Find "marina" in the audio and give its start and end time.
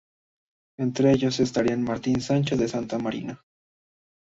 2.97-3.45